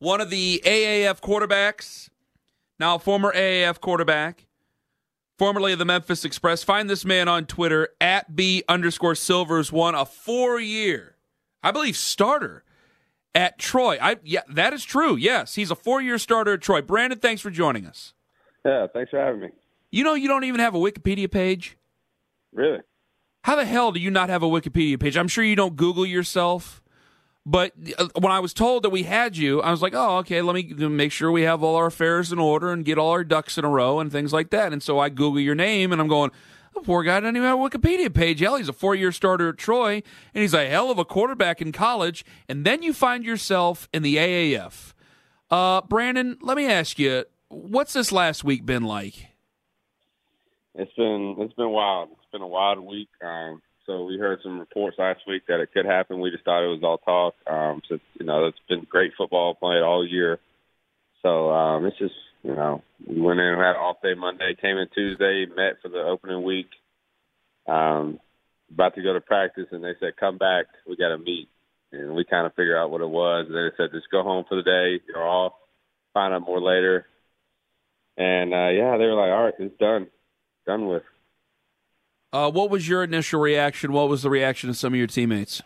[0.00, 2.08] One of the AAF quarterbacks,
[2.78, 4.46] now former AAF quarterback,
[5.38, 6.64] formerly of the Memphis Express.
[6.64, 11.16] Find this man on Twitter at B underscore Silvers one a four year,
[11.62, 12.64] I believe, starter
[13.34, 13.98] at Troy.
[14.00, 15.16] I yeah, that is true.
[15.16, 16.80] Yes, he's a four year starter at Troy.
[16.80, 18.14] Brandon, thanks for joining us.
[18.64, 19.48] Yeah, thanks for having me.
[19.90, 21.76] You know, you don't even have a Wikipedia page.
[22.54, 22.78] Really?
[23.44, 25.18] How the hell do you not have a Wikipedia page?
[25.18, 26.79] I'm sure you don't Google yourself.
[27.50, 30.40] But uh, when I was told that we had you, I was like, oh, okay,
[30.40, 33.24] let me make sure we have all our affairs in order and get all our
[33.24, 34.72] ducks in a row and things like that.
[34.72, 36.30] And so I Google your name and I'm going,
[36.74, 38.38] the poor guy doesn't even have a Wikipedia page.
[38.38, 39.94] Hell, he's a four year starter at Troy
[40.32, 42.24] and he's a hell of a quarterback in college.
[42.48, 44.92] And then you find yourself in the AAF.
[45.50, 49.26] Uh, Brandon, let me ask you, what's this last week been like?
[50.76, 52.10] It's been it's been wild.
[52.12, 53.08] It's been a wild week.
[53.20, 53.60] Um,
[53.90, 56.20] so we heard some reports last week that it could happen.
[56.20, 57.34] We just thought it was all talk.
[57.52, 60.38] Um, so you know, it's been great football played all year.
[61.22, 64.76] So um, it's just you know, we went in and had off day Monday, came
[64.76, 66.68] in Tuesday, met for the opening week.
[67.66, 68.20] Um,
[68.72, 71.48] about to go to practice, and they said, "Come back, we got to meet."
[71.92, 73.46] And we kind of figured out what it was.
[73.48, 75.02] And then they said, "Just go home for the day.
[75.08, 75.54] You're off.
[76.14, 77.06] Find out more later."
[78.16, 80.06] And uh, yeah, they were like, "All right, it's done,
[80.64, 81.02] done with."
[82.32, 83.92] Uh, what was your initial reaction?
[83.92, 85.62] What was the reaction of some of your teammates?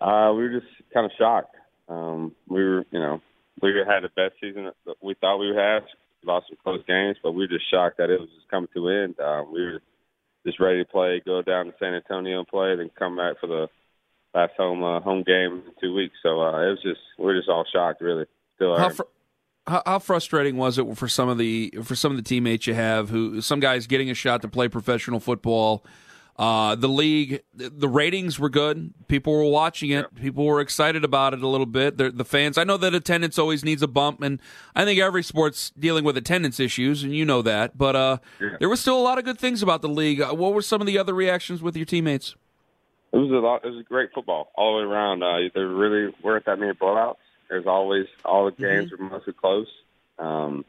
[0.00, 1.54] Uh, we were just kind of shocked.
[1.88, 3.20] Um, we were, you know,
[3.60, 5.84] we had the best season that we thought we would have.
[6.22, 8.68] We Lost some close games, but we were just shocked that it was just coming
[8.74, 9.20] to an end.
[9.20, 9.82] Uh, we were
[10.46, 13.46] just ready to play, go down to San Antonio and play, then come back for
[13.46, 13.68] the
[14.34, 16.14] last home uh, home game in two weeks.
[16.22, 18.26] So uh, it was just we we're just all shocked, really.
[18.56, 19.02] Still, how, fr-
[19.66, 22.74] how, how frustrating was it for some of the for some of the teammates you
[22.74, 25.84] have who some guys getting a shot to play professional football?
[26.38, 28.94] Uh, the league, the ratings were good.
[29.06, 30.06] People were watching it.
[30.12, 30.22] Yeah.
[30.22, 31.98] People were excited about it a little bit.
[31.98, 32.56] The, the, fans.
[32.56, 34.40] I know that attendance always needs a bump, and
[34.74, 37.76] I think every sport's dealing with attendance issues, and you know that.
[37.76, 38.56] But uh, yeah.
[38.58, 40.22] there was still a lot of good things about the league.
[40.22, 42.34] Uh, what were some of the other reactions with your teammates?
[43.12, 43.62] It was a lot.
[43.62, 45.22] It was a great football all the way around.
[45.22, 47.16] Uh, there really weren't that many blowouts.
[47.52, 49.04] There's always all the games mm-hmm.
[49.04, 49.66] were mostly close.
[50.18, 50.64] Um,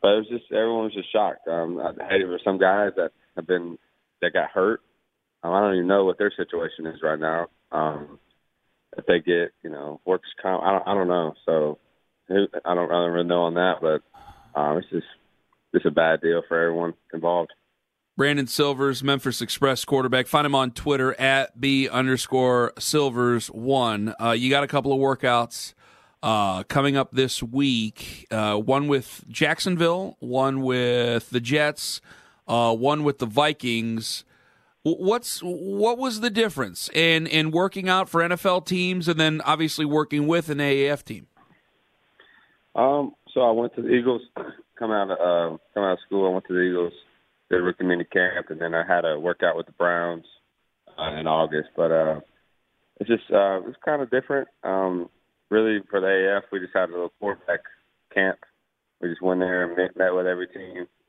[0.00, 1.46] but it was just everyone was just shocked.
[1.46, 3.76] Um, I hate it for some guys that have been
[4.22, 4.80] that got hurt.
[5.42, 7.48] Um, I don't even know what their situation is right now.
[7.70, 8.18] Um,
[8.96, 11.34] if they get you know works comp, I don't I don't know.
[11.44, 11.78] So
[12.30, 12.34] I
[12.74, 14.00] don't I don't really know on that, but
[14.58, 15.06] um, it's just
[15.74, 17.52] just a bad deal for everyone involved.
[18.16, 20.26] Brandon Silvers, Memphis Express quarterback.
[20.26, 24.14] Find him on Twitter at B underscore Silvers one.
[24.18, 25.74] Uh, you got a couple of workouts
[26.22, 28.26] uh, coming up this week.
[28.30, 32.00] Uh, one with Jacksonville, one with the Jets,
[32.46, 34.24] uh, one with the Vikings.
[34.82, 39.84] What's what was the difference in in working out for NFL teams and then obviously
[39.84, 41.26] working with an AAF team?
[42.74, 44.22] Um, so I went to the Eagles.
[44.78, 46.92] Come out of uh, come out of school, I went to the Eagles
[47.50, 50.26] did rookie mini camp, and then I had a workout with the Browns
[50.98, 51.70] uh, in August.
[51.76, 52.20] But uh,
[53.00, 54.48] it's just uh, it's kind of different.
[54.62, 55.08] Um,
[55.50, 57.60] really, for the AF, we just had a little quarterback
[58.12, 58.38] camp.
[59.00, 60.86] We just went there and met, met with every team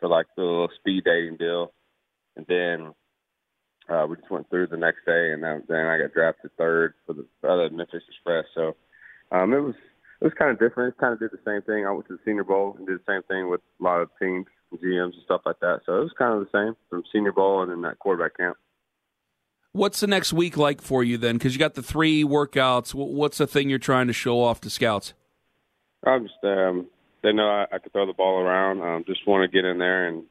[0.00, 1.72] for like the little speed dating deal,
[2.36, 2.94] and then
[3.88, 7.12] uh, we just went through the next day, and then, I got drafted third for
[7.12, 8.44] the other Memphis Express.
[8.54, 8.76] So
[9.30, 9.74] um, it was
[10.20, 10.94] it was kind of different.
[10.94, 11.86] It kind of did the same thing.
[11.86, 14.08] I went to the Senior Bowl and did the same thing with a lot of
[14.18, 14.46] teams.
[14.72, 15.80] And GMs and stuff like that.
[15.86, 18.56] So it was kind of the same from Senior Bowl and then that quarterback camp.
[19.76, 21.36] What's the next week like for you then?
[21.36, 22.94] Because you got the three workouts.
[22.94, 25.12] What's the thing you're trying to show off to scouts?
[26.02, 26.86] I'm just um,
[27.22, 28.80] they know I, I can throw the ball around.
[28.80, 30.24] Um, just want to get in there and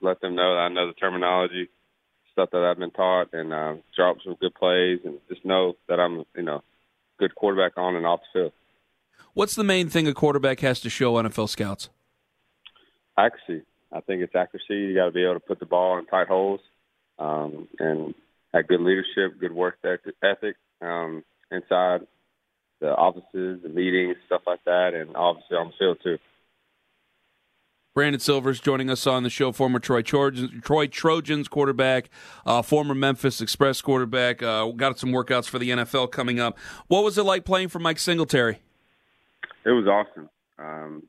[0.00, 1.68] let them know that I know the terminology,
[2.30, 5.98] stuff that I've been taught, and uh, drop some good plays, and just know that
[5.98, 6.62] I'm you know
[7.18, 8.52] good quarterback on and off the field.
[9.34, 11.88] What's the main thing a quarterback has to show NFL scouts?
[13.18, 13.64] Accuracy.
[13.90, 14.74] I think it's accuracy.
[14.74, 16.60] You got to be able to put the ball in tight holes,
[17.18, 18.14] um, and
[18.52, 22.02] have good leadership, good work ethic um, inside
[22.80, 26.18] the offices, the meetings, stuff like that, and obviously on the field too.
[27.94, 32.08] Brandon Silvers joining us on the show, former Troy Trojans, Troy Trojans quarterback,
[32.46, 34.42] uh, former Memphis Express quarterback.
[34.42, 36.58] Uh, got some workouts for the NFL coming up.
[36.88, 38.60] What was it like playing for Mike Singletary?
[39.64, 40.28] it was awesome.
[40.58, 41.02] Um,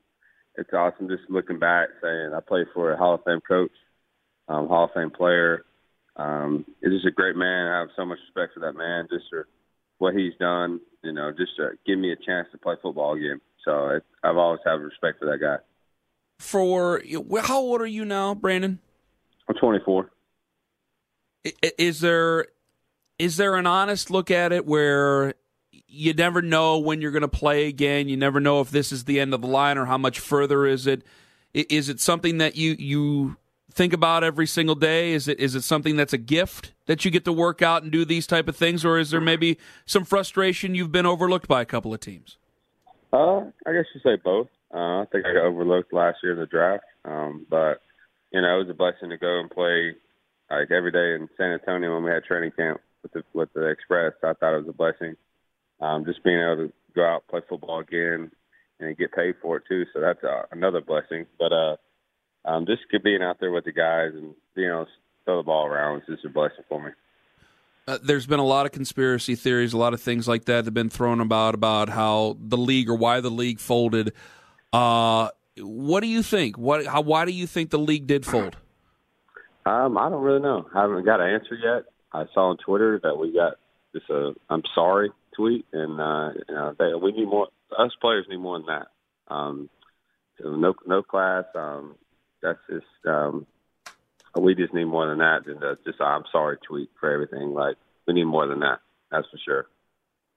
[0.56, 3.72] it's awesome just looking back, saying I played for a Hall of Fame coach,
[4.48, 5.64] um, Hall of Fame player.
[6.16, 7.68] Um, he's just a great man.
[7.68, 9.48] I have so much respect for that man, just for
[9.98, 10.80] what he's done.
[11.02, 13.40] You know, just to give me a chance to play football again.
[13.64, 15.56] So it, I've always had respect for that guy.
[16.38, 17.02] For
[17.42, 18.78] how old are you now, Brandon?
[19.48, 20.10] I'm 24.
[21.78, 22.46] Is there
[23.18, 25.34] is there an honest look at it where
[25.86, 28.08] you never know when you're going to play again.
[28.08, 30.66] You never know if this is the end of the line or how much further
[30.66, 31.02] is it.
[31.52, 33.36] Is it something that you you
[33.74, 35.12] think about every single day?
[35.12, 37.92] Is it is it something that's a gift that you get to work out and
[37.92, 41.60] do these type of things, or is there maybe some frustration you've been overlooked by
[41.62, 42.38] a couple of teams?
[43.12, 44.48] Uh, I guess you say both.
[44.72, 47.80] Uh, I think I got overlooked last year in the draft, um, but
[48.32, 49.94] you know it was a blessing to go and play
[50.50, 53.66] like every day in San Antonio when we had training camp with the with the
[53.66, 54.12] Express.
[54.22, 55.16] I thought it was a blessing
[55.80, 58.30] um, just being able to go out play football again
[58.80, 59.84] and get paid for it too.
[59.92, 61.26] So that's uh, another blessing.
[61.38, 61.76] But uh,
[62.44, 64.86] um, just being out there with the guys and you know
[65.24, 66.90] throw the ball around is just a blessing for me.
[67.86, 70.64] Uh, there's been a lot of conspiracy theories, a lot of things like that that
[70.66, 74.12] have been thrown about about how the league or why the league folded.
[74.72, 76.56] Uh, what do you think?
[76.56, 76.86] What?
[76.86, 77.02] How?
[77.02, 78.56] Why do you think the league did fold?
[79.66, 80.66] Um, I don't really know.
[80.74, 81.84] I haven't got an answer yet.
[82.12, 83.54] I saw on Twitter that we got
[83.94, 87.48] just a "I'm sorry" tweet, and uh, you know, they, we need more.
[87.78, 89.34] Us players need more than that.
[89.34, 89.70] Um,
[90.42, 91.44] no, no class.
[91.54, 91.96] Um,
[92.44, 93.46] that's just um,
[94.38, 97.54] we just need more than that than just I'm sorry tweet for everything.
[97.54, 97.76] Like
[98.06, 98.80] we need more than that.
[99.10, 99.66] That's for sure.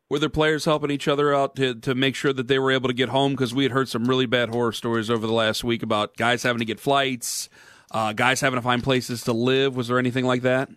[0.09, 2.87] Were there players helping each other out to to make sure that they were able
[2.87, 3.33] to get home?
[3.33, 6.43] Because we had heard some really bad horror stories over the last week about guys
[6.43, 7.49] having to get flights,
[7.91, 9.75] uh, guys having to find places to live.
[9.75, 10.69] Was there anything like that?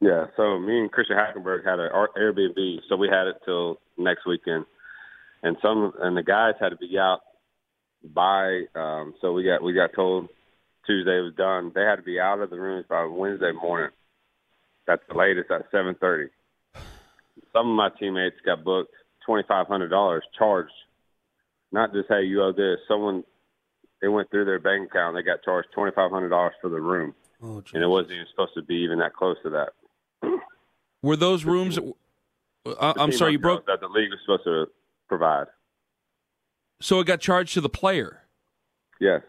[0.00, 4.26] Yeah, so me and Christian Hackenberg had an Airbnb, so we had it till next
[4.26, 4.66] weekend,
[5.42, 7.20] and some and the guys had to be out
[8.04, 8.64] by.
[8.74, 10.28] Um, so we got we got told
[10.86, 11.72] Tuesday was done.
[11.74, 13.90] They had to be out of the rooms by Wednesday morning.
[14.86, 16.30] That's the latest at seven thirty.
[17.52, 18.94] Some of my teammates got booked
[19.24, 20.72] twenty five hundred dollars charged.
[21.72, 22.78] Not just hey you owe this.
[22.86, 23.24] Someone
[24.00, 25.16] they went through their bank account.
[25.16, 28.26] They got charged twenty five hundred dollars for the room, oh, and it wasn't even
[28.30, 29.70] supposed to be even that close to that.
[31.02, 31.78] Were those rooms?
[31.78, 34.66] Uh, I'm sorry, you broke that the league was supposed to
[35.08, 35.46] provide.
[36.80, 38.22] So it got charged to the player.
[39.00, 39.22] Yes.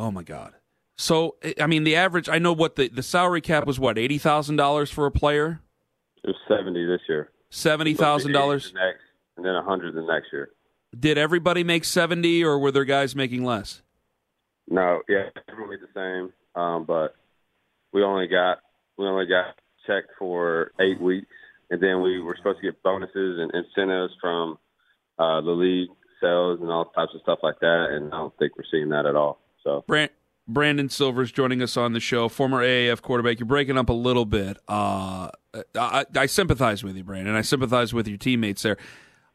[0.00, 0.54] Oh my God.
[0.96, 2.30] So I mean, the average.
[2.30, 3.78] I know what the the salary cap was.
[3.78, 5.60] What eighty thousand dollars for a player?
[6.24, 7.30] It was seventy this year.
[7.50, 9.02] Seventy thousand dollars next,
[9.36, 10.52] and then a hundred the next year.
[10.98, 13.82] Did everybody make seventy, or were there guys making less?
[14.68, 16.32] No, yeah, everyone made the same.
[16.60, 17.14] Um, but
[17.92, 18.60] we only got
[18.96, 19.54] we only got
[19.86, 21.28] check for eight weeks,
[21.68, 24.58] and then we were supposed to get bonuses and incentives from
[25.18, 25.90] uh, the league
[26.22, 27.88] sales and all types of stuff like that.
[27.90, 29.40] And I don't think we're seeing that at all.
[29.62, 30.10] So, Brand-
[30.48, 33.38] Brandon Silvers joining us on the show, former AAF quarterback.
[33.38, 34.58] You're breaking up a little bit.
[34.68, 35.30] Uh,
[35.74, 37.34] I, I, sympathize with you, Brandon.
[37.34, 38.76] I sympathize with your teammates there.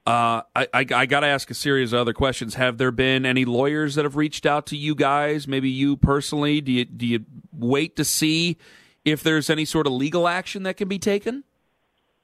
[0.06, 2.56] Uh, I, I, I got to ask a series of other questions.
[2.56, 5.48] Have there been any lawyers that have reached out to you guys?
[5.48, 6.62] Maybe you personally?
[6.62, 8.58] Do you do you wait to see
[9.04, 11.44] if there's any sort of legal action that can be taken?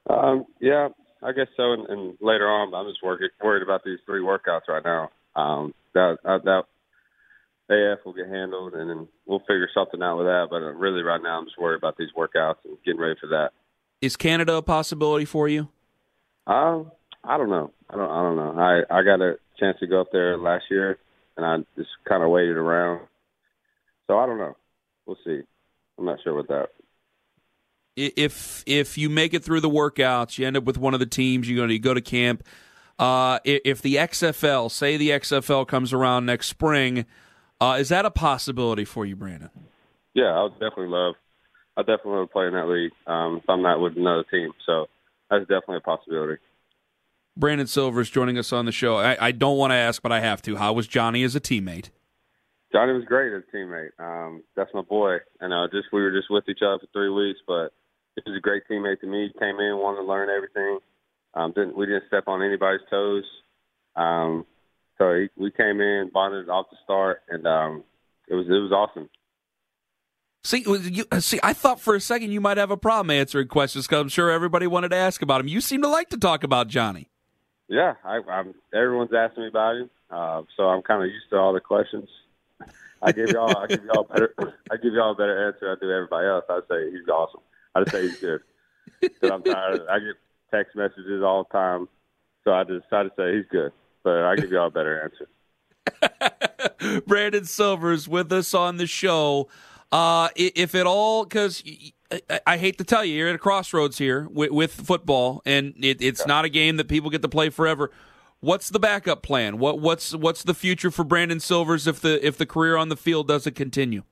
[0.08, 0.88] Um, yeah,
[1.22, 1.72] I guess so.
[1.72, 5.10] And, and later on, I'm just worried, worried about these three workouts right now.
[5.34, 6.64] Um, that uh, that
[7.72, 10.48] AF will get handled, and then we'll figure something out with that.
[10.50, 13.28] But uh, really, right now, I'm just worried about these workouts and getting ready for
[13.28, 13.50] that.
[14.00, 15.68] Is Canada a possibility for you?
[16.46, 16.90] Um,
[17.24, 17.72] I don't know.
[17.88, 18.10] I don't.
[18.10, 18.60] I don't know.
[18.60, 20.98] I I got a chance to go up there last year,
[21.36, 23.06] and I just kind of waited around.
[24.08, 24.56] So I don't know.
[25.06, 25.40] We'll see.
[25.98, 26.68] I'm not sure what that.
[27.96, 31.06] If if you make it through the workouts, you end up with one of the
[31.06, 31.48] teams.
[31.48, 32.42] You go to you go to camp.
[32.98, 37.04] Uh, if the XFL, say the XFL comes around next spring,
[37.62, 39.50] uh, is that a possibility for you, Brandon?
[40.14, 41.14] Yeah, I would definitely love.
[41.76, 42.92] I definitely want to play in that league.
[43.06, 44.86] Um, if I'm not with another team, so
[45.30, 46.40] that's definitely a possibility.
[47.36, 48.96] Brandon Silvers joining us on the show.
[48.96, 50.56] I, I don't want to ask, but I have to.
[50.56, 51.90] How was Johnny as a teammate?
[52.72, 53.90] Johnny was great as a teammate.
[53.98, 57.10] Um, that's my boy, and uh, just we were just with each other for three
[57.10, 57.72] weeks, but
[58.16, 59.30] he was a great teammate to me.
[59.32, 60.78] He came in, wanted to learn everything.
[61.34, 63.24] Um, didn't we didn't step on anybody's toes.
[63.96, 64.44] Um,
[64.98, 67.84] so he, we came in, bonded off the start, and um,
[68.28, 69.08] it was it was awesome.
[70.44, 73.86] See, you, see, I thought for a second you might have a problem answering questions
[73.86, 75.46] because I'm sure everybody wanted to ask about him.
[75.46, 77.08] You seem to like to talk about Johnny.
[77.68, 78.54] Yeah, I, I'm.
[78.74, 82.08] Everyone's asking me about him, uh, so I'm kind of used to all the questions.
[83.00, 84.34] I give y'all, I give y'all better,
[84.70, 86.44] I give y'all a better answer I do everybody else.
[86.48, 87.40] I say he's awesome.
[87.74, 88.40] I just say he's good.
[89.20, 89.80] But I'm tired.
[89.90, 90.14] I get
[90.50, 91.88] text messages all the time,
[92.44, 93.72] so I just decided to say he's good.
[94.02, 95.28] But I'll give y'all a better answer.
[97.06, 99.48] Brandon Silvers with us on the show.
[99.90, 101.62] Uh, if at all, because
[102.46, 106.00] I hate to tell you, you're at a crossroads here with, with football, and it,
[106.00, 106.26] it's yeah.
[106.26, 107.90] not a game that people get to play forever.
[108.40, 109.58] What's the backup plan?
[109.58, 112.96] What what's what's the future for Brandon Silvers if the if the career on the
[112.96, 114.02] field doesn't continue?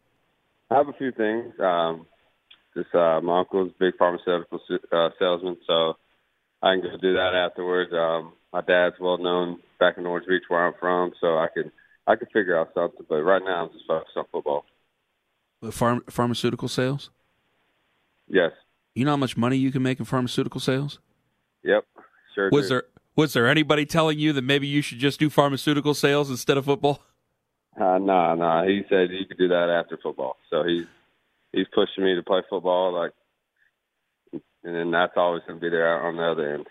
[0.70, 1.52] I have a few things.
[1.59, 2.06] Um,
[2.76, 4.61] just uh, my uncle's big pharmaceutical
[4.92, 5.94] uh, salesman, so
[6.62, 7.92] I can go do that afterwards.
[7.92, 11.71] Um, my dad's well known back in Orange Beach, where I'm from, so I could
[12.07, 13.07] I could figure out something.
[13.09, 14.64] But right now, I'm just focused on football.
[15.62, 17.11] The farm, pharmaceutical sales.
[18.28, 18.52] Yes.
[18.95, 20.99] You know how much money you can make in pharmaceutical sales?
[21.62, 21.85] Yep,
[22.35, 22.50] sure.
[22.50, 22.69] Was do.
[22.69, 22.85] there
[23.16, 26.64] was there anybody telling you that maybe you should just do pharmaceutical sales instead of
[26.64, 27.02] football?
[27.76, 28.40] Uh, no, nah, no.
[28.40, 28.64] Nah.
[28.64, 30.37] He said you could do that after football.
[30.49, 30.87] So he's
[31.52, 33.12] he's pushing me to play football, like,
[34.33, 36.66] and then that's always going to be there on the other end.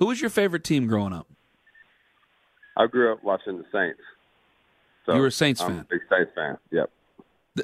[0.00, 1.28] Who was your favorite team growing up?
[2.76, 4.00] I grew up watching the Saints.
[5.04, 5.86] So you were a Saints I'm fan.
[5.90, 6.56] Big Saints fan.
[6.72, 6.90] Yep.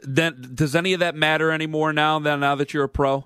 [0.02, 2.18] Then does any of that matter anymore now?
[2.18, 3.24] That now that you're a pro?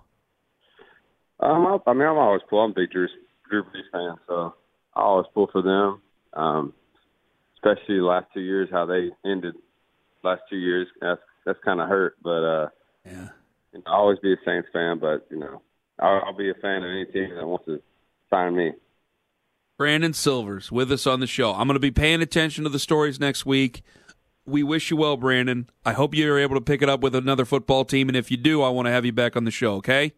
[1.40, 2.60] Um, I, mean, I'm always pull.
[2.60, 3.08] I'm a big Drew,
[3.48, 4.54] Drew Brees fan, so
[4.94, 6.00] I always pull for them.
[6.34, 6.72] Um,
[7.56, 9.54] especially the last two years, how they ended
[10.22, 10.86] last two years.
[11.00, 12.68] That's that's kind of hurt, but uh,
[13.04, 13.28] yeah,
[13.72, 15.00] you know, I'll always be a Saints fan.
[15.00, 15.62] But you know,
[15.98, 17.80] I'll, I'll be a fan of any team that wants to
[18.28, 18.72] sign me.
[19.80, 21.54] Brandon Silvers with us on the show.
[21.54, 23.80] I'm going to be paying attention to the stories next week.
[24.44, 25.70] We wish you well, Brandon.
[25.86, 28.36] I hope you're able to pick it up with another football team, and if you
[28.36, 29.76] do, I want to have you back on the show.
[29.76, 30.12] Okay?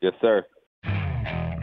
[0.00, 0.46] Yes, sir.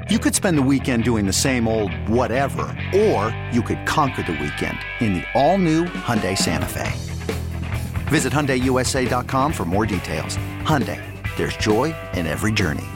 [0.09, 4.33] You could spend the weekend doing the same old whatever, or you could conquer the
[4.33, 6.91] weekend in the all-new Hyundai Santa Fe.
[8.09, 10.35] Visit HyundaiUSA.com for more details.
[10.63, 11.01] Hyundai,
[11.37, 12.87] there's joy in every journey.